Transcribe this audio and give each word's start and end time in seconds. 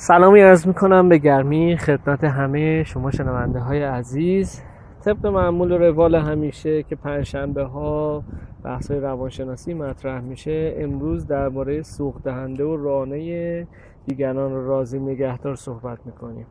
سلامی 0.00 0.42
ارز 0.42 0.66
می‌کنم 0.66 1.08
به 1.08 1.18
گرمی 1.18 1.76
خدمت 1.76 2.24
همه 2.24 2.84
شما 2.84 3.10
شنونده 3.10 3.58
های 3.58 3.82
عزیز. 3.82 4.62
طبق 5.04 5.26
معمول 5.26 5.72
و 5.72 5.78
روال 5.78 6.14
همیشه 6.14 6.82
که 6.82 6.96
پنجشنبه 6.96 7.64
ها 7.64 8.24
بحث 8.64 8.90
روانشناسی 8.90 9.74
مطرح 9.74 10.20
میشه 10.20 10.74
امروز 10.78 11.26
درباره 11.26 11.82
سوق 11.82 12.22
دهنده 12.22 12.64
و 12.64 12.76
رانه 12.76 13.66
دیگران 14.06 14.52
رو 14.52 14.66
راضی 14.66 14.98
نگهدار 14.98 15.54
صحبت 15.54 15.98
می‌کنیم. 16.04 16.46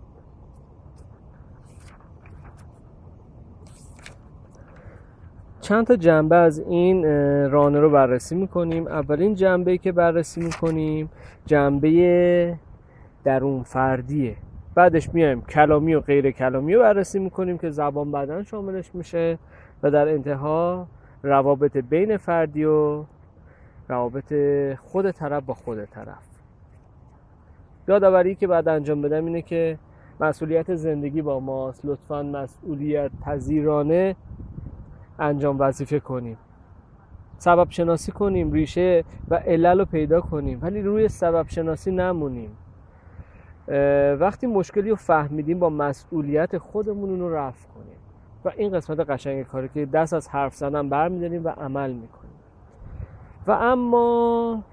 چند 5.61 5.87
تا 5.87 5.95
جنبه 5.95 6.35
از 6.35 6.59
این 6.59 7.03
رانه 7.51 7.79
رو 7.79 7.89
بررسی 7.89 8.35
می‌کنیم. 8.35 8.87
اولین 8.87 9.35
جنبه 9.35 9.77
که 9.77 9.91
بررسی 9.91 10.41
می‌کنیم 10.41 11.09
جنبه 11.45 12.59
درون 13.27 13.63
فردیه. 13.63 14.35
بعدش 14.75 15.13
میایم 15.13 15.41
کلامی 15.41 15.95
و 15.95 15.99
غیر 15.99 16.31
کلامی 16.31 16.73
رو 16.73 16.81
بررسی 16.81 17.19
می‌کنیم 17.19 17.57
که 17.57 17.69
زبان 17.69 18.11
بدن 18.11 18.43
شاملش 18.43 18.95
میشه 18.95 19.39
و 19.83 19.91
در 19.91 20.07
انتها 20.07 20.87
روابط 21.23 21.77
بین 21.77 22.17
فردی 22.17 22.65
و 22.65 23.03
روابط 23.87 24.33
خود 24.75 25.11
طرف 25.11 25.43
با 25.43 25.53
خود 25.53 25.85
طرف. 25.85 26.27
یادآوری 27.87 28.35
که 28.35 28.47
بعد 28.47 28.67
انجام 28.67 29.01
بدم 29.01 29.25
اینه 29.25 29.41
که 29.41 29.77
مسئولیت 30.19 30.75
زندگی 30.75 31.21
با 31.21 31.39
ماست. 31.39 31.85
لطفا 31.85 32.23
مسئولیت 32.23 33.11
پذیرانه 33.25 34.15
انجام 35.19 35.59
وظیفه 35.59 35.99
کنیم. 35.99 36.37
سبب 37.37 37.67
شناسی 37.69 38.11
کنیم 38.11 38.51
ریشه 38.51 39.03
و 39.29 39.35
علل 39.35 39.79
رو 39.79 39.85
پیدا 39.85 40.21
کنیم. 40.21 40.59
ولی 40.61 40.81
روی 40.81 41.07
سبب 41.07 41.45
شناسی 41.47 41.91
نمونیم. 41.91 42.49
وقتی 44.19 44.47
مشکلی 44.47 44.89
رو 44.89 44.95
فهمیدیم 44.95 45.59
با 45.59 45.69
مسئولیت 45.69 46.57
خودمون 46.57 47.09
اون 47.09 47.19
رو 47.19 47.35
رفع 47.35 47.67
کنیم. 47.67 47.97
و 48.45 48.51
این 48.57 48.71
قسمت 48.71 48.99
قشنگ 48.99 49.43
کاری 49.43 49.69
که 49.73 49.85
دست 49.85 50.13
از 50.13 50.27
حرف 50.27 50.55
زدن 50.55 50.89
برمیداریم 50.89 51.45
و 51.45 51.49
عمل 51.49 51.91
می‌کنیم. 51.91 52.31
و 53.47 53.51
اما 53.51 54.63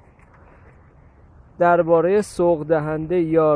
درباره 1.58 2.22
سوق 2.22 2.66
دهنده 2.66 3.20
یا 3.20 3.54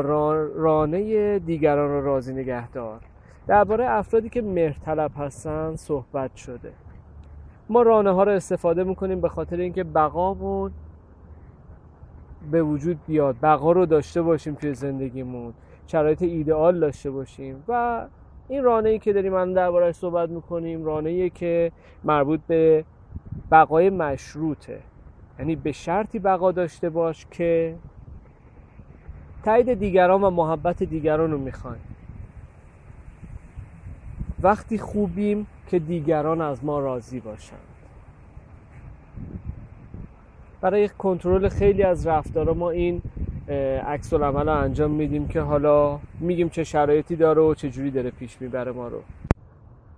رانه 0.55 1.39
دیگران 1.39 1.89
را 1.89 1.99
راضی 1.99 2.33
نگهدار. 2.33 2.99
درباره 3.47 3.85
افرادی 3.89 4.29
که 4.29 4.41
مهرطلب 4.41 5.11
هستن 5.17 5.75
صحبت 5.75 6.35
شده. 6.35 6.71
ما 7.69 7.81
رانه 7.81 8.11
ها 8.11 8.23
رو 8.23 8.31
استفاده 8.31 8.83
می‌کنیم 8.83 9.21
به 9.21 9.29
خاطر 9.29 9.57
اینکه 9.57 9.83
بقامون 9.83 10.71
به 12.51 12.63
وجود 12.63 12.99
بیاد 13.07 13.35
بقا 13.41 13.71
رو 13.71 13.85
داشته 13.85 14.21
باشیم 14.21 14.55
توی 14.55 14.73
زندگیمون 14.73 15.53
شرایط 15.87 16.21
ایدئال 16.21 16.79
داشته 16.79 17.11
باشیم 17.11 17.63
و 17.67 18.05
این 18.47 18.63
رانه 18.63 18.89
ای 18.89 18.99
که 18.99 19.13
داریم 19.13 19.33
من 19.33 19.53
دربارهش 19.53 19.95
صحبت 19.95 20.29
می‌کنیم 20.29 20.85
رانه 20.85 21.09
ای 21.09 21.29
که 21.29 21.71
مربوط 22.03 22.39
به 22.47 22.85
بقای 23.51 23.89
مشروطه. 23.89 24.79
یعنی 25.39 25.55
به 25.55 25.71
شرطی 25.71 26.19
بقا 26.19 26.51
داشته 26.51 26.89
باش 26.89 27.25
که 27.31 27.75
تایید 29.43 29.73
دیگران 29.73 30.23
و 30.23 30.29
محبت 30.29 30.83
دیگران 30.83 31.31
رو 31.31 31.37
می‌خوایم. 31.37 31.81
وقتی 34.41 34.77
خوبیم 34.77 35.47
که 35.67 35.79
دیگران 35.79 36.41
از 36.41 36.65
ما 36.65 36.79
راضی 36.79 37.19
باشند 37.19 37.78
برای 40.61 40.89
کنترل 40.89 41.49
خیلی 41.49 41.83
از 41.83 42.07
رفتارا 42.07 42.53
ما 42.53 42.69
این 42.69 43.01
عکس 43.87 44.13
العمل 44.13 44.49
رو 44.49 44.57
انجام 44.57 44.91
میدیم 44.91 45.27
که 45.27 45.41
حالا 45.41 45.99
میگیم 46.19 46.49
چه 46.49 46.63
شرایطی 46.63 47.15
داره 47.15 47.41
و 47.41 47.53
چه 47.53 47.69
جوری 47.69 47.91
داره 47.91 48.11
پیش 48.11 48.41
می‌بره 48.41 48.71
ما 48.71 48.87
رو. 48.87 49.01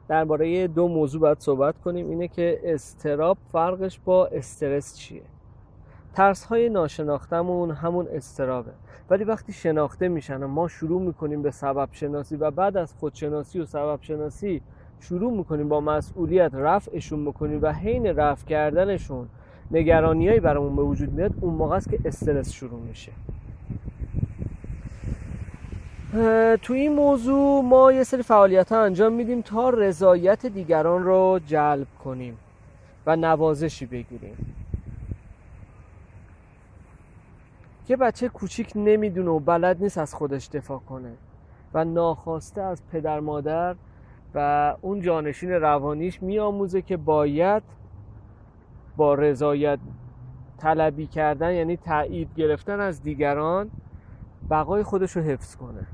درباره 0.07 0.67
دو 0.67 0.87
موضوع 0.87 1.21
باید 1.21 1.39
صحبت 1.39 1.75
کنیم. 1.77 2.09
اینه 2.09 2.27
که 2.27 2.59
استراب 2.63 3.37
فرقش 3.51 3.99
با 4.05 4.27
استرس 4.27 4.97
چیه؟ 4.97 5.21
ترس 6.13 6.43
های 6.43 6.69
ناشناختمون 6.69 7.71
همون 7.71 8.07
استرابه. 8.07 8.71
ولی 9.09 9.23
وقتی 9.23 9.53
شناخته 9.53 10.07
میشن 10.07 10.45
ما 10.45 10.67
شروع 10.67 11.01
می‌کنیم 11.01 11.41
به 11.41 11.51
سبب 11.51 11.89
شناسی 11.91 12.35
و 12.35 12.51
بعد 12.51 12.77
از 12.77 12.93
خودشناسی 12.93 13.59
و 13.59 13.65
سبب 13.65 13.99
شناسی 14.01 14.61
شروع 14.99 15.37
می‌کنیم 15.37 15.69
با 15.69 15.81
مسئولیت 15.81 16.51
رفعشون 16.53 17.25
بکنیم 17.25 17.59
و 17.61 17.73
حین 17.73 18.07
رفع 18.07 18.45
کردنشون 18.45 19.27
نگرانیایی 19.71 20.39
برامون 20.39 20.75
به 20.75 20.81
وجود 20.81 21.13
میاد 21.13 21.33
اون 21.41 21.53
موقع 21.53 21.75
است 21.75 21.89
که 21.89 21.99
استرس 22.05 22.51
شروع 22.51 22.79
میشه. 22.79 23.11
تو 26.61 26.73
این 26.73 26.93
موضوع 26.93 27.63
ما 27.63 27.91
یه 27.91 28.03
سری 28.03 28.23
فعالیت 28.23 28.71
ها 28.71 28.83
انجام 28.83 29.13
میدیم 29.13 29.41
تا 29.41 29.69
رضایت 29.69 30.45
دیگران 30.45 31.03
رو 31.03 31.39
جلب 31.47 31.87
کنیم 32.03 32.37
و 33.05 33.15
نوازشی 33.15 33.85
بگیریم. 33.85 34.55
یه 37.89 37.95
بچه 37.95 38.29
کوچیک 38.29 38.71
نمی‌دونه 38.75 39.29
و 39.29 39.39
بلد 39.39 39.83
نیست 39.83 39.97
از 39.97 40.13
خودش 40.13 40.47
دفاع 40.47 40.79
کنه 40.79 41.11
و 41.73 41.85
ناخواسته 41.85 42.61
از 42.61 42.81
پدر 42.91 43.19
مادر 43.19 43.75
و 44.35 44.75
اون 44.81 45.01
جانشین 45.01 45.51
روانیش 45.51 46.23
میآموزه 46.23 46.81
که 46.81 46.97
باید 46.97 47.63
با 48.97 49.13
رضایت 49.13 49.79
طلبی 50.57 51.07
کردن 51.07 51.53
یعنی 51.53 51.77
تایید 51.77 52.29
گرفتن 52.35 52.79
از 52.79 53.03
دیگران 53.03 53.71
بقای 54.49 54.83
خودش 54.83 55.11
رو 55.11 55.21
حفظ 55.21 55.55
کنه 55.55 55.87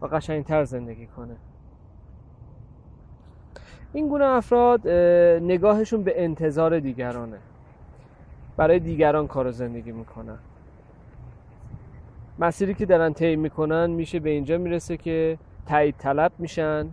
و 0.00 0.06
قشنگتر 0.06 0.64
زندگی 0.64 1.06
کنه. 1.06 1.36
این 3.92 4.08
گونه 4.08 4.24
افراد 4.24 4.88
نگاهشون 5.42 6.02
به 6.02 6.24
انتظار 6.24 6.80
دیگرانه. 6.80 7.38
برای 8.56 8.78
دیگران 8.78 9.26
کار 9.26 9.50
زندگی 9.50 9.92
می‌کنن. 9.92 10.38
مسیری 12.38 12.74
که 12.74 12.86
دارن 12.86 13.12
طی 13.12 13.36
می‌کنن 13.36 13.90
میشه 13.90 14.20
به 14.20 14.30
اینجا 14.30 14.58
می‌رسه 14.58 14.96
که 14.96 15.38
تایید 15.66 15.94
طلب 15.98 16.32
میشن. 16.38 16.88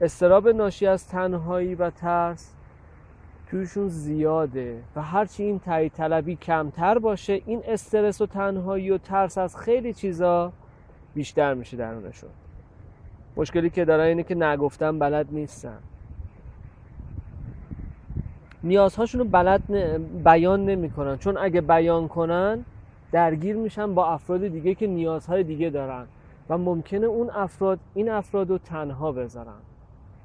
استراب 0.00 0.48
ناشی 0.48 0.86
از 0.86 1.08
تنهایی 1.08 1.74
و 1.74 1.90
ترس 1.90 2.54
توشون 3.50 3.88
زیاده 3.88 4.82
و 4.96 5.02
هرچی 5.02 5.42
این 5.42 5.58
تایید 5.58 5.92
طلبی 5.92 6.36
کمتر 6.36 6.98
باشه 6.98 7.42
این 7.46 7.62
استرس 7.66 8.20
و 8.20 8.26
تنهایی 8.26 8.90
و 8.90 8.98
ترس 8.98 9.38
از 9.38 9.56
خیلی 9.56 9.92
چیزا 9.92 10.52
بیشتر 11.14 11.54
میشه 11.54 11.76
درونشون 11.76 12.30
مشکلی 13.36 13.70
که 13.70 13.84
دارن 13.84 14.04
اینه 14.04 14.22
که 14.22 14.34
نگفتن 14.34 14.98
بلد 14.98 15.26
نیستن. 15.30 15.78
نیازهاشون 18.62 19.20
رو 19.20 19.26
بلد 19.26 19.62
بیان 20.24 20.64
نمی‌کنن. 20.64 21.18
چون 21.18 21.36
اگه 21.36 21.60
بیان 21.60 22.08
کنن 22.08 22.64
درگیر 23.12 23.56
میشن 23.56 23.94
با 23.94 24.12
افراد 24.12 24.46
دیگه 24.46 24.74
که 24.74 24.86
نیازهای 24.86 25.44
دیگه 25.44 25.70
دارن 25.70 26.06
و 26.48 26.58
ممکنه 26.58 27.06
اون 27.06 27.30
افراد 27.30 27.78
این 27.94 28.10
افراد 28.10 28.50
رو 28.50 28.58
تنها 28.58 29.12
بذارن. 29.12 29.69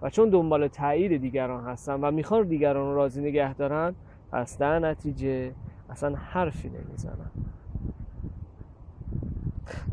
و 0.05 0.09
چون 0.09 0.29
دنبال 0.29 0.67
تایید 0.67 1.21
دیگران 1.21 1.63
هستن 1.63 1.93
و 1.93 2.11
می‌خوان 2.11 2.47
دیگران 2.47 2.95
راضی 2.95 3.21
نگه 3.21 3.53
دارن 3.53 3.95
پس 4.31 4.57
در 4.57 4.79
نتیجه 4.79 5.51
اصلا 5.89 6.15
حرفی 6.15 6.69
نمی‌زنن. 6.69 7.31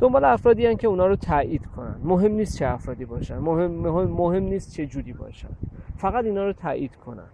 دنبال 0.00 0.24
افرادی 0.24 0.66
هن 0.66 0.76
که 0.76 0.88
اونا 0.88 1.06
رو 1.06 1.16
تایید 1.16 1.66
کنن. 1.66 1.96
مهم 2.04 2.32
نیست 2.32 2.58
چه 2.58 2.66
افرادی 2.66 3.04
باشن. 3.04 3.38
مهم, 3.38 3.70
مهم, 3.70 4.10
مهم 4.10 4.42
نیست 4.42 4.72
چه 4.72 4.86
جوری 4.86 5.12
باشن. 5.12 5.48
فقط 5.96 6.24
اینا 6.24 6.46
رو 6.46 6.52
تایید 6.52 6.96
کنن. 6.96 7.28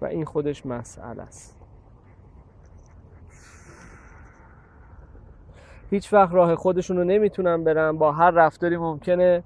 و 0.00 0.04
این 0.04 0.24
خودش 0.24 0.66
مسئله 0.66 1.22
است. 1.22 1.58
هیچ 5.90 6.12
وقت 6.12 6.34
راه 6.34 6.54
خودشون 6.54 6.96
رو 6.96 7.04
نمی‌تونن 7.04 7.64
برن. 7.64 7.98
با 7.98 8.12
هر 8.12 8.30
رفتاری 8.30 8.76
ممکنه 8.76 9.42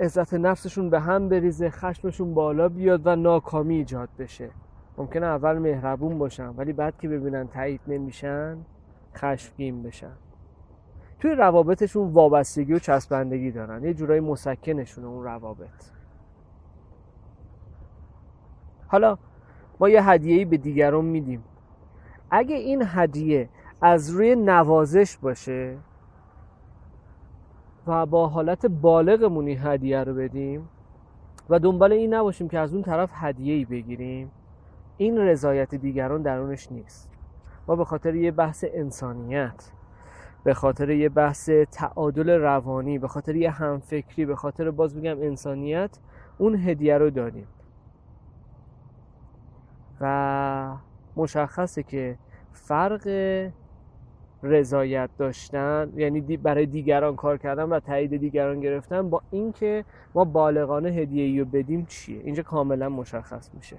عزت 0.00 0.34
نفسشون 0.34 0.90
به 0.90 1.00
هم 1.00 1.28
بریزه 1.28 1.70
خشمشون 1.70 2.34
بالا 2.34 2.68
بیاد 2.68 3.06
و 3.06 3.16
ناکامی 3.16 3.74
ایجاد 3.74 4.08
بشه. 4.18 4.50
ممکنه 4.98 5.26
اول 5.26 5.58
مهربون 5.58 6.18
باشن 6.18 6.48
ولی 6.48 6.72
بعد 6.72 6.98
که 6.98 7.08
ببینن 7.08 7.48
تایید 7.48 7.80
نمیشن 7.88 8.58
خشمگین 9.14 9.82
بشن. 9.82 10.12
توی 11.20 11.30
روابطشون 11.30 12.12
وابستگی 12.12 12.72
و 12.72 12.78
چسبندگی 12.78 13.50
دارن. 13.50 13.84
یه 13.84 13.94
جورایی 13.94 14.20
مسکنشون 14.20 15.04
اون 15.04 15.24
روابط. 15.24 15.84
حالا 18.86 19.18
ما 19.80 19.88
یه 19.88 20.08
هدیه‌ای 20.08 20.44
به 20.44 20.56
دیگران 20.56 21.04
میدیم. 21.04 21.44
اگه 22.30 22.56
این 22.56 22.82
هدیه 22.86 23.48
از 23.80 24.10
روی 24.10 24.36
نوازش 24.36 25.16
باشه 25.16 25.76
و 27.86 28.06
با 28.06 28.28
حالت 28.28 28.66
بالغمون 28.66 29.46
این 29.46 29.58
هدیه 29.62 30.04
رو 30.04 30.14
بدیم 30.14 30.68
و 31.50 31.58
دنبال 31.58 31.92
این 31.92 32.14
نباشیم 32.14 32.48
که 32.48 32.58
از 32.58 32.74
اون 32.74 32.82
طرف 32.82 33.10
هدیه 33.12 33.54
ای 33.54 33.64
بگیریم. 33.64 34.30
این 34.96 35.18
رضایت 35.18 35.74
دیگران 35.74 36.22
درونش 36.22 36.72
نیست. 36.72 37.10
ما 37.68 37.76
به 37.76 37.84
خاطر 37.84 38.14
یه 38.14 38.30
بحث 38.30 38.64
انسانیت 38.74 39.70
به 40.44 40.54
خاطر 40.54 40.90
یه 40.90 41.08
بحث 41.08 41.50
تعادل 41.50 42.30
روانی 42.30 42.98
به 42.98 43.08
خاطر 43.08 43.36
یه 43.36 43.50
همفکری 43.50 44.26
به 44.26 44.36
خاطر 44.36 44.70
باز 44.70 44.96
میگم 44.96 45.22
انسانیت 45.22 45.98
اون 46.38 46.54
هدیه 46.54 46.98
رو 46.98 47.10
داریم 47.10 47.46
و 50.00 50.76
مشخصه 51.16 51.82
که 51.82 52.18
فرق 52.52 53.08
رضایت 54.42 55.10
داشتن 55.18 55.92
یعنی 55.96 56.20
برای 56.20 56.66
دیگران 56.66 57.16
کار 57.16 57.38
کردن 57.38 57.64
و 57.64 57.80
تایید 57.80 58.16
دیگران 58.16 58.60
گرفتن 58.60 59.10
با 59.10 59.22
اینکه 59.30 59.84
ما 60.14 60.24
بالغانه 60.24 60.88
هدیه 60.88 61.40
رو 61.40 61.48
بدیم 61.50 61.86
چیه؟ 61.88 62.20
اینجا 62.24 62.42
کاملا 62.42 62.88
مشخص 62.88 63.50
میشه. 63.54 63.76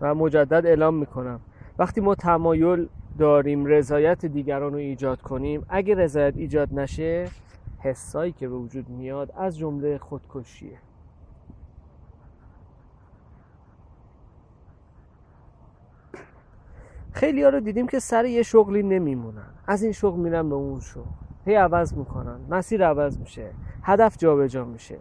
و 0.00 0.14
مجدد 0.14 0.66
اعلام 0.66 0.94
می‌کنم. 0.94 1.40
وقتی 1.78 2.00
ما 2.00 2.14
تمایل 2.14 2.88
داریم 3.18 3.66
رضایت 3.66 4.26
دیگران 4.26 4.72
رو 4.72 4.78
ایجاد 4.78 5.22
کنیم 5.22 5.66
اگه 5.68 5.94
رضایت 5.94 6.36
ایجاد 6.36 6.68
نشه 6.74 7.30
حسایی 7.78 8.32
که 8.32 8.48
به 8.48 8.54
وجود 8.54 8.88
میاد 8.88 9.32
از 9.36 9.58
جمله 9.58 9.98
خودکشیه. 9.98 10.78
خیلی 17.14 17.42
ها 17.42 17.48
رو 17.48 17.60
دیدیم 17.60 17.86
که 17.86 17.98
سر 17.98 18.24
یه 18.24 18.42
شغلی 18.42 18.82
نمیمونن. 18.82 19.48
از 19.66 19.82
این 19.82 19.92
شغل 19.92 20.20
میرن 20.20 20.48
به 20.48 20.54
اون 20.54 20.80
شغل. 20.80 21.02
هی 21.46 21.54
عوض 21.54 21.94
می‌کنن. 21.94 22.36
مسیر 22.50 22.86
عوض 22.86 23.18
میشه. 23.18 23.50
هدف 23.82 24.18
جابجا 24.18 24.64
میشه. 24.64 24.96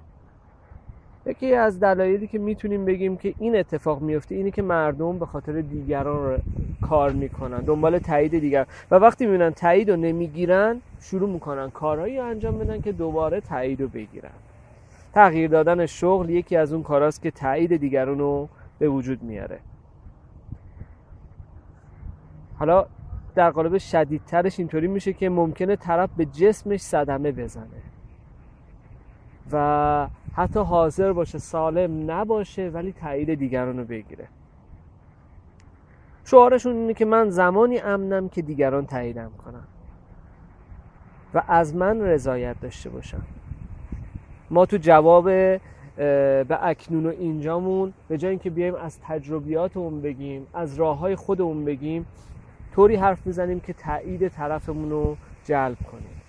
یکی 1.25 1.53
از 1.53 1.79
دلایلی 1.79 2.27
که 2.27 2.39
می‌تونیم 2.39 2.85
بگیم 2.85 3.17
که 3.17 3.33
این 3.39 3.55
اتفاق 3.55 4.01
میفته 4.01 4.35
اینه 4.35 4.51
که 4.51 4.61
مردم 4.61 5.19
به 5.19 5.25
خاطر 5.25 5.61
دیگران 5.61 6.25
رو 6.25 6.37
کار 6.81 7.11
می‌کنن. 7.11 7.59
دنبال 7.59 7.99
تایید 7.99 8.39
دیگر. 8.39 8.67
و 8.91 8.95
وقتی 8.95 9.25
می‌بینن 9.25 9.51
تایید 9.51 9.91
رو 9.91 9.95
نمی‌گیرن 9.95 10.81
شروع 11.01 11.29
می‌کنن 11.29 11.69
کارهایی 11.69 12.19
انجام 12.19 12.57
بدن 12.57 12.81
که 12.81 12.91
دوباره 12.91 13.41
تایید 13.41 13.81
رو 13.81 13.87
بگیرن. 13.87 14.31
تغییر 15.13 15.49
دادن 15.49 15.85
شغل 15.85 16.29
یکی 16.29 16.55
از 16.55 16.73
اون 16.73 16.83
کاراست 16.83 17.21
که 17.21 17.31
تایید 17.31 17.77
دیگران 17.77 18.19
رو 18.19 18.49
به 18.79 18.89
وجود 18.89 19.23
میاره. 19.23 19.59
حالا 22.59 22.85
در 23.35 23.51
قالب 23.51 23.77
شدیدترش 23.77 24.59
اینطوری 24.59 24.87
میشه 24.87 25.13
که 25.13 25.29
ممکنه 25.29 25.75
طرف 25.75 26.09
به 26.17 26.25
جسمش 26.25 26.81
صدمه 26.81 27.31
بزنه. 27.31 27.67
و 29.51 30.07
حتی 30.35 30.59
حاضر 30.59 31.13
باشه 31.13 31.37
سالم 31.37 32.11
نباشه 32.11 32.69
ولی 32.69 32.91
تایید 32.91 33.33
دیگران 33.33 33.77
رو 33.77 33.85
بگیره. 33.85 34.27
شعارشون 36.25 36.75
اینه 36.75 36.93
که 36.93 37.05
من 37.05 37.29
زمانی 37.29 37.79
امنم 37.79 38.29
که 38.29 38.41
دیگران 38.41 38.85
تاییدم 38.85 39.31
کنن. 39.45 39.63
و 41.33 41.43
از 41.47 41.75
من 41.75 42.01
رضایت 42.01 42.59
داشته 42.61 42.89
باشم 42.89 43.21
ما 44.49 44.65
تو 44.65 44.77
جواب 44.77 45.25
به 45.25 46.57
اکنون 46.61 47.05
و 47.05 47.09
اینجامون 47.09 47.93
به 48.07 48.17
جای 48.17 48.29
اینکه 48.29 48.49
بیایم 48.49 48.75
از 48.75 48.99
تجربیاتمون 48.99 50.01
بگیم 50.01 50.47
از 50.53 50.75
راه 50.75 50.97
های 50.97 51.15
خودمون 51.15 51.65
بگیم 51.65 52.05
طوری 52.73 52.95
حرف 52.95 53.27
می‌زنیم 53.27 53.59
که 53.59 53.73
تایید 53.73 54.27
طرفمون 54.27 54.89
رو 54.89 55.17
جلب 55.43 55.77
کنیم. 55.91 56.21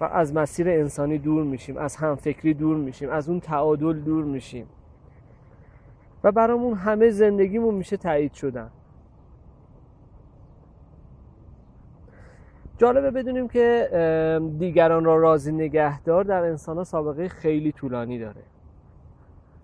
و 0.00 0.04
از 0.04 0.34
مسیر 0.34 0.68
انسانی 0.68 1.18
دور 1.18 1.44
میشیم 1.44 1.76
از 1.76 1.96
همفکری 1.96 2.54
دور 2.54 2.76
میشیم 2.76 3.10
از 3.10 3.28
اون 3.28 3.40
تعادل 3.40 4.00
دور 4.00 4.24
میشیم. 4.24 4.66
و 6.24 6.32
برامون 6.32 6.74
همه 6.74 7.10
زندگیمون 7.10 7.74
میشه 7.74 7.96
تایید 7.96 8.32
شدن. 8.32 8.70
جالبه 12.78 13.10
بدونیم 13.10 13.48
که 13.48 13.88
دیگران 14.58 15.04
را 15.04 15.16
راضی 15.16 15.52
نگهدار 15.52 16.24
در 16.24 16.44
انسان 16.44 16.84
سابقه 16.84 17.28
خیلی 17.28 17.72
طولانی 17.72 18.18
داره. 18.18 18.42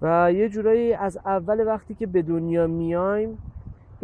و 0.02 0.32
یه 0.32 0.48
جورایی 0.48 0.92
از 0.92 1.16
اول 1.16 1.66
وقتی 1.66 1.94
که 1.94 2.06
به 2.06 2.22
دنیا 2.22 2.66
میایم 2.66 3.38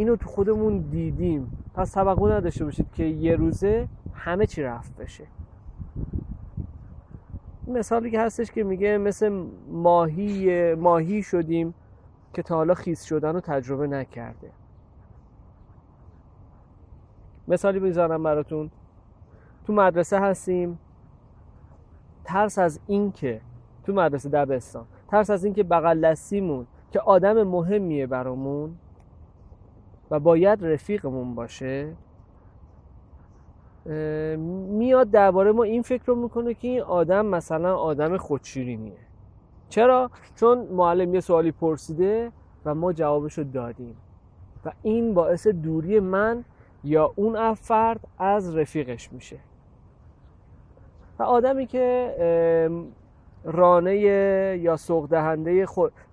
اینو 0.01 0.17
تو 0.17 0.29
خودمون 0.29 0.79
دیدیم. 0.79 1.65
پس 1.75 1.93
توقع 1.93 2.37
نداشته 2.37 2.65
باشید 2.65 2.93
که 2.93 3.05
یه 3.05 3.37
روزه 3.37 3.89
همه 4.15 4.47
چی 4.47 4.63
رفت 4.63 4.97
بشه. 4.97 5.27
مثالی 7.67 8.11
که 8.11 8.21
هستش 8.21 8.51
که 8.51 8.65
میگه 8.65 8.99
مثل 8.99 9.45
ماهی 9.69 10.75
ماهی 10.75 11.23
شدیم 11.23 11.75
که 12.35 12.43
تا 12.43 12.55
حالا 12.55 12.75
خیس 12.75 13.05
شدن 13.05 13.35
رو 13.35 13.41
تجربه 13.41 13.87
نکرده. 13.87 14.51
مثالی 17.49 17.81
می‌ذارم 17.81 18.23
براتون. 18.23 18.71
تو 19.67 19.73
مدرسه 19.73 20.21
هستیم. 20.21 20.79
ترس 22.25 22.59
از 22.59 22.81
این 22.87 23.13
که 23.13 23.41
تو 23.85 23.93
مدرسه 23.93 24.29
دبستان. 24.29 24.87
ترس 25.09 25.31
از 25.31 25.45
اینکه 25.45 25.63
بغل 25.63 26.01
دستیمون 26.01 26.67
که 26.91 27.01
آدم 27.01 27.43
مهمیه 27.43 28.07
برامون. 28.07 28.77
و 30.11 30.21
باید 30.21 30.65
رفیقمون 30.65 31.35
باشه 31.35 31.93
میاد 34.69 35.11
درباره 35.11 35.53
ما 35.53 35.63
این 35.63 35.83
فکر 35.83 36.03
رو 36.07 36.15
می‌کنه 36.15 36.55
که 36.55 36.69
این 36.69 36.81
آدم 36.81 37.27
مثلا 37.27 37.77
آدم 37.77 38.17
خودشیرینیه. 38.17 38.99
چرا؟ 39.69 40.11
چون 40.35 40.59
معلم 40.59 41.15
یه 41.15 41.21
سوالی 41.21 41.53
پرسیده 41.53 42.33
و 42.65 42.75
ما 42.75 42.93
جوابش 42.93 43.39
رو 43.39 43.45
دادیم. 43.45 43.97
و 44.65 44.73
این 44.83 45.15
باعث 45.15 45.47
دوری 45.47 46.01
من 46.01 46.45
یا 46.85 47.13
اون 47.17 47.55
فرد 47.55 48.01
از 48.19 48.57
رفیقش 48.57 49.13
میشه. 49.13 49.39
و 51.19 51.23
آدمی 51.23 51.67
که 51.67 52.15
رانه 53.45 53.97
یا 54.59 54.77
سوق 54.77 55.09
دهنده 55.09 55.67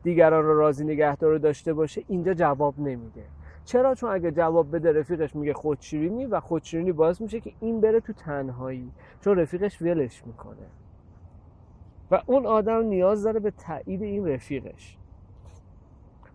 دیگران 0.04 0.44
رو 0.46 0.58
راضی 0.58 0.86
نگهدار 0.86 1.38
داشته 1.38 1.74
باشه 1.74 2.04
اینجا 2.08 2.34
جواب 2.34 2.80
نمیده. 2.80 3.24
چرا؟ 3.68 3.96
چون 3.96 4.12
اگه 4.12 4.32
جواب 4.32 4.76
بده 4.76 4.92
رفیقش 4.92 5.36
میگه 5.36 5.54
خودشیرینی 5.54 6.26
و 6.26 6.40
خودشیرینی 6.40 6.92
باعث 6.92 7.22
میشه 7.22 7.40
که 7.40 7.54
این 7.60 7.82
بره 7.82 8.00
تو 8.00 8.14
تنهایی 8.14 8.92
چون 9.22 9.40
رفیقش 9.40 9.82
ولش 9.82 10.24
می‌کنه. 10.26 10.68
و 12.12 12.22
اون 12.26 12.46
آدم 12.46 12.84
نیاز 12.84 13.24
داره 13.24 13.40
به 13.40 13.52
تایید 13.52 14.02
این 14.02 14.28
رفیقش. 14.28 14.98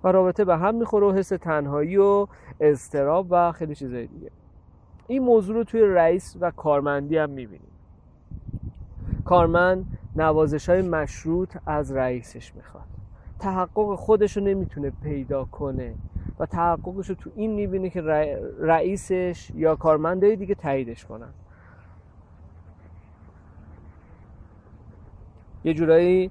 و 0.05 0.12
رابطه 0.12 0.44
به 0.44 0.56
هم 0.56 0.75
می‌خوره 0.75 1.06
و 1.06 1.12
حس 1.12 1.29
تنهایی 1.29 1.96
و 1.96 2.27
اضطراب 2.60 3.27
و 3.31 3.53
خیلی 3.53 3.74
چیزای 3.74 4.06
دیگه. 4.06 4.31
این 5.06 5.22
موضوع 5.22 5.56
رو 5.56 5.65
توی 5.65 5.81
رئیس 5.82 6.36
و 6.41 6.51
کارمندی 6.51 7.17
هم 7.17 7.31
می‌بینیم. 7.31 7.72
کارمند 9.24 9.98
نوازش 10.17 10.69
های 10.69 10.82
مشروط 10.82 11.56
از 11.67 11.93
رئیسش 11.93 12.55
می‌خواد. 12.55 12.84
تحقق 13.39 13.94
خودش 13.94 14.36
رو 14.36 14.44
نمی‌تونه 14.44 14.93
پیدا 15.03 15.44
کنه. 15.44 15.94
و 16.39 16.46
تحققش 16.46 17.08
رو 17.08 17.15
تو 17.15 17.31
این 17.36 17.53
می‌بینه 17.53 17.91
که 17.91 18.03
رئیسش 18.60 19.51
یا 19.55 19.77
کارمنده 19.77 20.36
دیگه 20.36 20.55
تاییدش 20.55 21.05
کنن. 21.05 21.29
یه 25.65 25.74
جورایی 25.74 26.31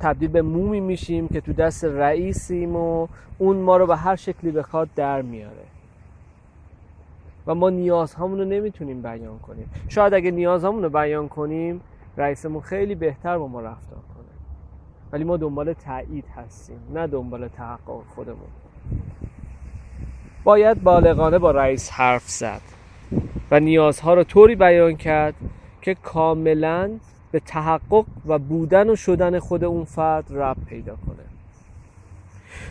تبدیل 0.00 0.28
به 0.28 0.42
مومی 0.42 0.80
میشیم 0.80 1.28
که 1.28 1.40
تو 1.40 1.52
دست 1.52 1.84
رئیسیم 1.84 2.76
و 2.76 3.08
اون 3.38 3.56
ما 3.56 3.76
رو 3.76 3.86
به 3.86 3.96
هر 3.96 4.16
شکلی 4.16 4.50
بخواد 4.50 4.88
در 4.94 5.22
میاره. 5.22 5.64
و 7.46 7.54
ما 7.54 7.70
نیازهامون 7.70 8.38
رو 8.38 8.44
نمی‌تونیم 8.44 9.02
بیان 9.02 9.38
کنیم. 9.38 9.70
شاید 9.88 10.14
اگه 10.14 10.30
نیازهامون 10.30 10.82
رو 10.82 10.90
بیان 10.90 11.28
کنیم 11.28 11.80
رئیسمون 12.16 12.62
خیلی 12.62 12.94
بهتر 12.94 13.38
با 13.38 13.48
ما 13.48 13.60
رفتار 13.60 13.98
کنه. 13.98 14.24
ولی 15.12 15.24
ما 15.24 15.36
دنبال 15.36 15.72
تایید 15.72 16.24
هستیم 16.36 16.78
نه 16.94 17.06
دنبال 17.06 17.48
تحقق 17.48 18.02
خودمون. 18.14 18.48
باید 20.44 20.82
بالغانه 20.82 21.38
با 21.38 21.50
رئیس 21.50 21.90
حرف 21.90 22.28
زد 22.28 22.60
و 23.50 23.60
نیازها 23.60 24.14
رو 24.14 24.24
طوری 24.24 24.54
بیان 24.54 24.96
کرد 24.96 25.34
که 25.82 25.94
کاملا 25.94 26.90
به 27.32 27.40
تحقق 27.40 28.04
و 28.26 28.38
بودن 28.38 28.90
و 28.90 28.96
شدن 28.96 29.38
خود 29.38 29.64
اون 29.64 29.84
فرد 29.84 30.24
رب 30.30 30.56
پیدا 30.66 30.96
کنه. 31.06 31.24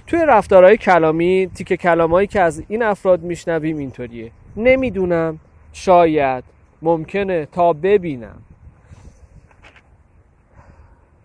توی 0.08 0.26
رفتارهای 0.28 0.78
کلامی 0.78 1.52
تیک 1.56 1.74
کلامایی 1.74 2.28
که 2.28 2.42
از 2.42 2.64
این 2.68 2.84
افراد 2.84 3.22
میشنویم 3.22 3.78
اینطوریه. 3.78 4.32
نمی‌دونم 4.58 5.40
شاید 5.74 6.44
ممکنه 6.82 7.46
تا 7.46 7.74
ببینم. 7.74 8.42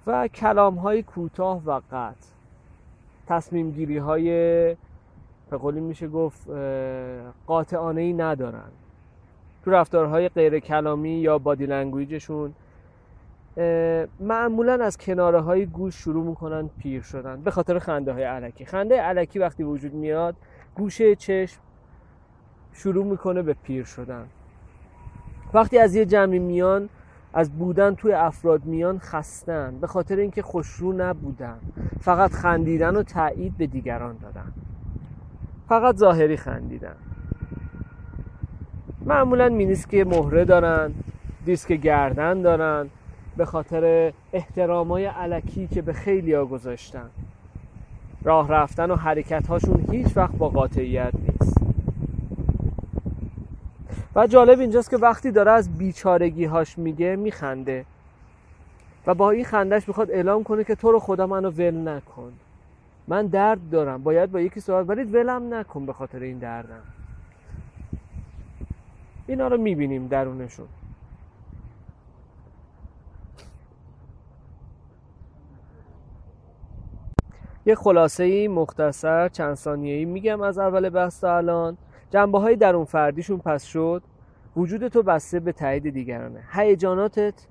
و 0.06 0.28
کلام 0.28 0.74
های 0.74 1.02
کوتاه 1.02 1.62
و 1.66 1.80
قطع. 1.90 2.35
تصمیم 3.26 3.70
گیری 3.70 3.98
های 3.98 4.30
به 5.50 5.56
قولی 5.56 5.80
میشه 5.80 6.08
گفت 6.08 6.50
قاطعانه 7.46 8.00
ای 8.00 8.12
ندارن. 8.12 8.70
تو 9.64 9.70
رفتارهای 9.70 10.28
غیر 10.28 10.58
کلامی 10.58 11.10
یا 11.10 11.38
بادی 11.38 11.66
لنگویجشون 11.66 12.54
معمولا 14.20 14.84
از 14.84 14.98
کناره 14.98 15.40
های 15.40 15.66
گوش 15.66 15.94
شروع 15.94 16.24
می‌کنن 16.24 16.70
پیر 16.78 17.02
شدن 17.02 17.40
به 17.42 17.50
خاطر 17.50 17.78
خنده 17.78 18.12
های 18.12 18.22
علکی. 18.22 18.64
خنده 18.64 19.00
علکی 19.00 19.38
وقتی 19.38 19.62
وجود 19.62 19.94
میاد 19.94 20.36
گوشه 20.74 21.16
چشم 21.16 21.60
شروع 22.72 23.04
می‌کنه 23.04 23.42
به 23.42 23.54
پیر 23.62 23.84
شدن. 23.84 24.26
وقتی 25.54 25.78
از 25.78 25.94
یه 25.94 26.04
جمعی 26.04 26.38
میان 26.38 26.88
از 27.36 27.50
بودن 27.50 27.94
توی 27.94 28.12
افراد 28.12 28.64
میان 28.64 28.98
خستن 28.98 29.78
به 29.80 29.86
خاطر 29.86 30.16
اینکه 30.16 30.42
خوشرو 30.42 30.92
نبودن. 30.92 31.58
فقط 32.00 32.32
خندیدن 32.32 32.96
و 32.96 33.02
تایید 33.02 33.56
به 33.56 33.66
دیگران 33.66 34.16
دادن. 34.16 34.52
فقط 35.68 35.96
ظاهری 35.96 36.36
خندیدن. 36.36 36.96
معمولا 39.06 39.48
مینیسک 39.48 39.94
مهره 39.94 40.44
دارن 40.44 40.92
دیسک 41.44 41.72
گردن 41.72 42.42
دارن 42.42 42.88
به 43.36 43.44
خاطر 43.44 44.12
احترامای 44.32 45.04
علکی 45.04 45.66
که 45.66 45.82
به 45.82 45.92
خیلی 45.92 46.34
ها 46.34 46.44
گذاشتن. 46.44 47.10
راه 48.24 48.48
رفتن 48.48 48.90
و 48.90 48.96
حرکت 48.96 49.46
هاشون 49.46 49.84
هیچ 49.90 50.16
وقت 50.16 50.34
با 50.34 50.48
قاطعیت 50.48 51.12
نیست. 51.14 51.55
و 54.16 54.26
جالب 54.26 54.60
اینجاست 54.60 54.90
که 54.90 54.96
وقتی 54.96 55.30
داره 55.30 55.50
از 55.50 55.78
بیچارگی 55.78 56.44
هاش 56.44 56.78
میگه 56.78 57.16
میخنده. 57.16 57.84
و 59.06 59.14
با 59.14 59.30
این 59.30 59.44
خندش 59.44 59.88
می‌خواد 59.88 60.10
اعلام 60.10 60.44
کنه 60.44 60.64
که 60.64 60.74
تو 60.74 60.92
رو 60.92 60.98
خدا 60.98 61.26
منو 61.26 61.50
ول 61.50 61.88
نکن. 61.88 62.32
من 63.08 63.26
درد 63.26 63.70
دارم. 63.70 64.02
باید 64.02 64.32
با 64.32 64.40
یکی 64.40 64.60
صحبت 64.60 64.88
ولی 64.88 65.02
ولم 65.02 65.54
نکن 65.54 65.86
به 65.86 65.92
خاطر 65.92 66.18
این 66.18 66.38
دردم. 66.38 66.82
اینا 69.26 69.48
رو 69.48 69.56
می‌بینیم 69.56 70.06
درونشون. 70.06 70.68
یه 77.66 77.74
خلاصه 77.74 78.24
ای 78.24 78.48
مختصر 78.48 79.28
چند 79.28 79.54
ثانیه 79.54 79.94
ای 79.94 80.04
میگم 80.04 80.40
از 80.40 80.58
اول 80.58 80.88
بحث 80.88 81.20
تا 81.20 81.36
الان. 81.36 81.76
جنبه 82.16 82.38
های 82.38 82.56
درون 82.56 82.84
فردیشون 82.84 83.38
پس 83.38 83.64
شد. 83.64 84.02
وجود 84.56 84.88
تو 84.88 85.02
بسته 85.02 85.40
به 85.40 85.52
تایید 85.52 85.90
دیگرانه. 85.90 86.44
هیجاناتت 86.52 87.46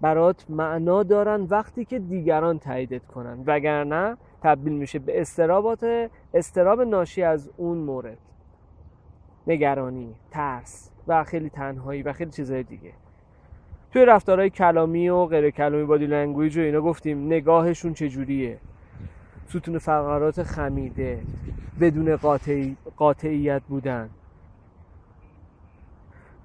برات 0.00 0.44
معنا 0.48 1.02
دارن 1.02 1.42
وقتی 1.42 1.84
که 1.84 1.98
دیگران 1.98 2.58
تاییدت 2.58 3.06
کنن. 3.06 3.38
وگرنه 3.46 4.16
تبدیل 4.42 4.72
میشه 4.72 4.98
به 4.98 5.20
استرابات 5.20 6.10
استراب 6.34 6.80
ناشی 6.80 7.22
از 7.22 7.50
اون 7.56 7.78
مورد. 7.78 8.18
نگرانی 9.46 10.14
ترس 10.30 10.90
و 11.08 11.24
خیلی 11.24 11.50
تنهایی 11.50 12.02
و 12.02 12.12
خیلی 12.12 12.30
چیزهای 12.30 12.62
دیگه. 12.62 12.92
توی 13.92 14.04
رفتارهای 14.04 14.50
کلامی 14.50 15.08
و 15.08 15.24
غیر 15.26 15.50
کلامی 15.50 15.84
body 15.84 16.06
language 16.06 16.58
و 16.58 16.60
اینا 16.60 16.80
گفتیم 16.80 17.26
نگاهشون 17.26 17.94
چجوریه؟ 17.94 18.58
ستون 19.48 19.78
فقرات 19.78 20.42
خمیده 20.42 21.22
بدون 21.80 22.16
قاطعی، 22.16 22.76
قاطعیت 22.96 23.62
بودن. 23.68 24.10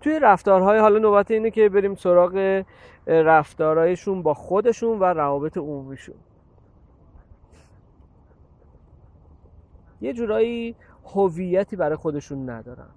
توی 0.02 0.20
رفتارهای 0.20 0.80
حالا 0.80 1.00
نوبت 1.00 1.32
اینه 1.32 1.52
که 1.52 1.70
بریم 1.70 1.96
سراغ 1.96 2.64
رفتارهایشون 3.08 4.22
با 4.22 4.34
خودشون 4.34 5.00
و 5.00 5.04
روابط 5.04 5.58
عمومیشون. 5.58 6.16
یه 10.02 10.14
جورایی 10.14 10.76
هویتی 11.06 11.76
برای 11.76 11.96
خودشون 11.96 12.50
ندارن. 12.50 12.90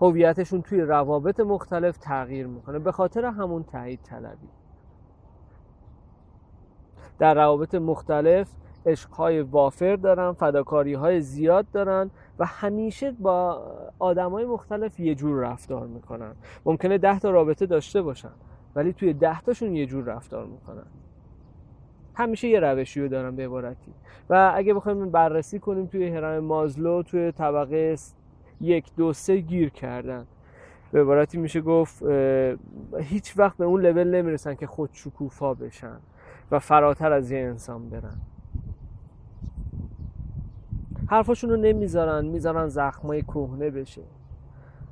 هویتشون 0.00 0.62
توی 0.62 0.80
روابط 0.80 1.40
مختلف 1.40 1.98
تغییر 1.98 2.46
می‌کنه 2.46 2.78
به 2.78 2.92
خاطر 2.92 3.24
همون 3.24 3.62
تایید 3.64 4.00
طلبی. 4.02 4.48
در 7.18 7.34
روابط 7.34 7.74
مختلف 7.74 8.48
عشقهای 8.86 9.40
وافر 9.40 9.96
دارن 9.96 10.32
فداکاری 10.32 10.94
های 10.94 11.20
زیاد 11.20 11.66
دارن 11.72 12.10
و 12.38 12.46
همیشه 12.46 13.12
با 13.12 13.62
آدم 13.98 14.26
مختلف 14.26 15.00
یه 15.00 15.14
جور 15.14 15.40
رفتار 15.40 15.86
می‌کنن. 15.86 16.32
ممکنه 16.64 16.98
ده 16.98 17.18
تا 17.18 17.30
رابطه 17.30 17.66
داشته 17.66 18.02
باشن 18.02 18.32
ولی 18.74 18.92
توی 18.92 19.12
ده 19.12 19.40
تاشون 19.40 19.76
یه 19.76 19.86
جور 19.86 20.04
رفتار 20.04 20.46
می‌کنن. 20.46 20.86
همیشه 22.14 22.48
یه 22.48 22.60
روشی 22.60 23.00
رو 23.00 23.08
دارن 23.08 23.36
به 23.36 23.44
عبارتی. 23.44 23.92
و 24.30 24.52
اگه 24.54 24.74
بخوایم 24.74 25.10
بررسی 25.10 25.58
کنیم 25.58 25.86
توی 25.86 26.08
هرم 26.08 26.44
مازلو 26.44 27.02
توی 27.02 27.32
طبقه 27.32 27.96
یک 28.60 28.94
دو 28.96 29.12
سه 29.12 29.36
گیر 29.36 29.70
کردن. 29.70 30.26
به 30.92 31.00
عبارتی 31.00 31.38
میشه 31.38 31.60
گفت 31.60 32.02
هیچ 32.98 33.38
وقت 33.38 33.56
به 33.56 33.64
اون 33.64 33.80
لول 33.80 34.14
نمی‌رسن 34.14 34.54
که 34.54 34.66
خود 34.66 34.90
شکوفا 34.92 35.54
بشن 35.54 35.96
و 36.50 36.58
فراتر 36.58 37.12
از 37.12 37.30
یه 37.30 37.38
انسان 37.38 37.90
برن. 37.90 38.20
حرفاشون 41.12 41.50
رو 41.50 41.56
نمی‌ذارن 41.56 42.24
می‌ذارن 42.24 42.68
زخمای 42.68 43.22
کهنه 43.22 43.70
بشه. 43.70 44.02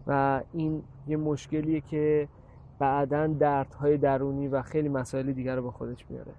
و 0.06 0.40
این 0.52 0.82
یه 1.06 1.16
مشکلیه 1.16 1.80
که 1.80 2.28
بعدا 2.78 3.26
دردهای 3.26 3.96
درونی 3.96 4.48
و 4.48 4.62
خیلی 4.62 4.88
مسائل 4.88 5.32
دیگر 5.32 5.56
رو 5.56 5.62
با 5.62 5.70
خودش 5.70 6.10
میاره. 6.10 6.32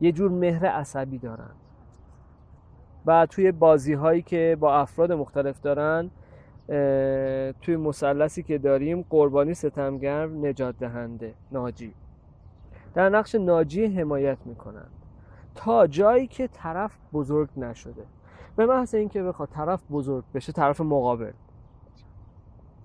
یه 0.00 0.12
جور 0.12 0.30
مهر 0.30 0.66
عصبی 0.66 1.18
دارن. 1.18 1.50
و 3.06 3.26
توی 3.26 3.52
بازی 3.52 3.92
هایی 3.92 4.22
که 4.22 4.56
با 4.60 4.74
افراد 4.76 5.12
مختلف 5.12 5.60
دارن 5.60 6.10
توی 7.60 7.76
مثلثی 7.76 8.42
که 8.42 8.58
داریم 8.58 9.04
قربانی 9.10 9.54
ستمگر 9.54 10.26
نجات 10.26 10.78
دهنده 10.78 11.34
ناجی. 11.52 11.94
در 12.94 13.08
نقش 13.08 13.34
ناجی 13.34 13.86
حمایت 13.86 14.38
می‌کنن. 14.44 14.86
تا 15.54 15.86
جایی 15.86 16.26
که 16.26 16.46
طرف 16.46 16.98
بزرگ 17.12 17.48
نشده. 17.56 18.02
به 18.56 18.66
محض 18.66 18.94
اینکه 18.94 19.22
بخواد 19.22 19.48
طرف 19.48 19.82
بزرگ 19.90 20.24
بشه 20.34 20.52
طرف 20.52 20.80
مقابل 20.80 21.32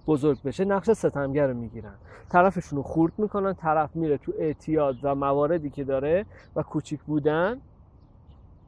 بزرگ 0.08 0.44
بشه 0.44 0.66
نقش 0.66 0.92
ستمگر 0.92 1.48
رو 1.48 1.54
می‌گیرن. 1.54 1.94
طرفشون 2.30 2.78
رو 2.78 2.84
خورد 2.84 3.14
می‌کنن 3.18 3.54
طرف 3.54 3.96
میره 3.96 4.18
تو 4.18 4.34
اعتیاد 4.38 4.96
و 5.04 5.16
مواردی 5.16 5.70
که 5.70 5.84
داره 5.84 6.26
و 6.56 6.64
کوچیک 6.64 7.04
بودن 7.04 7.62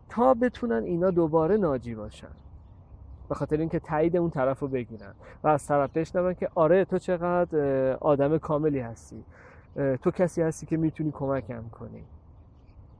تا 0.09 0.33
بتونن 0.33 0.83
اینا 0.83 1.11
دوباره 1.11 1.57
ناجی 1.57 1.95
باشن. 1.95 2.31
به 3.29 3.35
خاطر 3.35 3.57
اینکه 3.57 3.79
تایید 3.79 4.17
اون 4.17 4.29
طرف 4.29 4.59
رو 4.59 4.67
بگیرن 4.67 5.13
و 5.43 5.47
از 5.47 5.67
طرف 5.67 5.97
بشنون 5.97 6.33
که 6.33 6.49
آره 6.55 6.85
تو 6.85 6.97
چقدر 6.97 7.93
آدم 7.93 8.37
کاملی 8.37 8.79
هستی. 8.79 9.23
تو 9.75 10.11
کسی 10.11 10.41
هستی 10.41 10.65
که 10.65 10.77
می‌تونی 10.77 11.11
کمکم 11.11 11.63
کنی. 11.71 12.03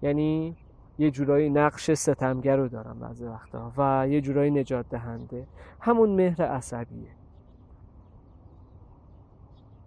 یعنی 0.02 0.56
یه 1.02 1.12
جورایی 1.12 1.50
نقش 1.50 1.92
ستمگر 1.92 2.58
رو 2.58 2.68
دارن 2.68 3.00
بعضی 3.00 3.26
وقتا 3.26 3.72
و 3.78 4.08
یه 4.08 4.22
جورایی 4.22 4.52
نجات 4.52 4.90
دهنده. 4.90 5.48
همون 5.80 6.10
مهر 6.10 6.42
عصبیه. 6.42 7.10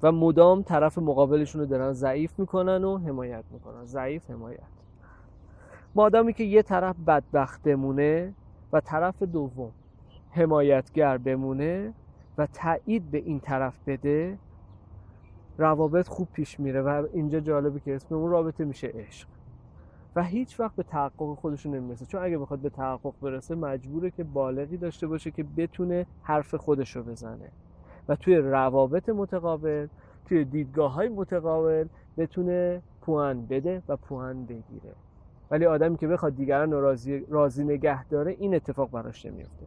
و 0.03 0.13
مدام 0.13 0.63
طرف 0.63 0.99
مقابلشون 0.99 1.61
رو 1.61 1.67
دارن 1.67 1.93
ضعیف 1.93 2.39
می‌کنن 2.39 2.85
و 2.85 2.99
حمایت 2.99 3.45
می‌کنن. 3.51 3.85
ضعیف 3.85 4.31
حمایت. 4.31 4.59
مادامی 5.95 6.33
که 6.33 6.45
یه 6.45 6.63
طرف 6.63 6.97
بدبخت 7.07 7.63
بمونه 7.63 8.35
و 8.73 8.81
طرف 8.81 9.23
دوم 9.23 9.73
حمایتگر 10.31 11.19
بمونه 11.19 11.93
و 12.39 12.47
تایید 12.47 13.11
به 13.11 13.19
این 13.19 13.41
طرف 13.41 13.79
بده 13.87 14.39
روابط 15.59 16.09
خوب 16.09 16.29
پیش 16.33 16.61
میره 16.61 16.83
و 16.83 17.07
اینجا 17.13 17.41
جالبه 17.41 17.81
که 17.81 17.95
اسم 17.95 18.15
اون 18.15 18.31
رابطه 18.31 18.65
میشه 18.65 18.87
عشق. 18.87 19.34
و 20.17 20.23
هیچ 20.23 20.61
وقت 20.61 20.77
به 20.77 20.83
تحقق 20.83 21.35
خودشون 21.35 21.75
نمی‌رسه. 21.75 22.07
چون 22.07 22.23
اگه 22.23 22.39
بخواد 22.39 22.61
به 22.61 22.71
تحقق 22.71 23.15
برسه 23.23 23.55
مجبوره 23.55 24.11
که 24.11 24.25
بالغی 24.25 24.77
داشته 24.77 25.07
باشه 25.07 25.31
که 25.31 25.45
بتونه 25.57 26.07
حرف 26.23 26.55
خودش 26.55 26.97
رو 26.97 27.03
بزنه. 27.03 27.51
و 28.09 28.17
توی 28.17 28.37
روابط 28.37 29.09
متقابل 29.09 29.87
توی 30.27 30.45
دیدگاه 30.45 30.93
های 30.93 31.09
متقابل 31.09 31.87
بتونه 32.17 32.83
پوان 33.01 33.47
بده 33.47 33.83
و 33.89 33.97
پوان 33.97 34.45
بگیره. 34.45 34.95
ولی 35.51 35.67
آدمی 35.67 35.97
که 35.97 36.09
بخواد 36.09 36.37
دیگران 36.37 36.71
راضی, 36.71 37.27
راضی 37.29 37.65
نگه 37.65 38.05
داره 38.05 38.37
این 38.39 38.55
اتفاق 38.55 38.91
براش 38.91 39.27
نمیفته 39.27 39.67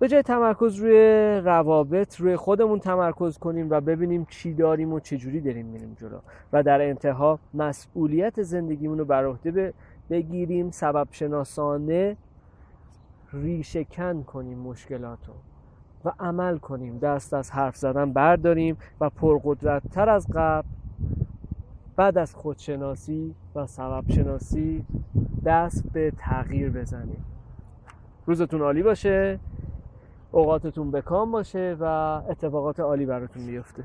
به 0.00 0.08
جای 0.08 0.22
تمرکز 0.22 0.76
روی 0.76 1.40
روابط 1.44 2.16
روی 2.20 2.36
خودمون 2.36 2.78
تمرکز 2.78 3.38
کنیم 3.38 3.70
و 3.70 3.80
ببینیم 3.80 4.26
چی 4.30 4.54
داریم 4.54 4.92
و 4.92 5.00
چجوری 5.00 5.40
داریم 5.40 5.66
میریم 5.66 5.96
جلو. 6.00 6.18
و 6.52 6.62
در 6.62 6.80
انتها 6.80 7.38
مسئولیت 7.54 8.42
زندگیمون 8.42 8.98
رو 8.98 9.04
بر 9.04 9.24
عهده 9.24 9.74
بگیریم 10.10 10.70
سبب 10.70 11.08
شناسانه 11.10 12.16
ریشهکن 13.32 14.22
کنیم 14.22 14.58
مشکلاتو 14.58 15.32
و 16.04 16.12
عمل 16.20 16.58
کنیم. 16.58 16.98
دست 16.98 17.34
از 17.34 17.50
حرف 17.50 17.76
زدن 17.76 18.12
برداریم 18.12 18.76
و 19.00 19.10
پرقدرت 19.10 19.82
تر 19.88 20.08
از 20.08 20.26
قبل 20.34 20.68
بعد 21.96 22.18
از 22.18 22.34
خودشناسی 22.34 23.34
و 23.54 23.66
سبب 23.66 24.04
شناسی 24.08 24.84
دست 25.44 25.84
به 25.92 26.12
تغییر 26.18 26.70
بزنیم. 26.70 27.24
روزتون 28.26 28.60
عالی 28.60 28.82
باشه. 28.82 29.38
اوقاتتون 30.32 30.90
بکام 30.90 31.32
باشه 31.32 31.76
و 31.80 31.84
اتفاقات 32.28 32.80
عالی 32.80 33.06
براتون 33.06 33.46
بیفته 33.46 33.84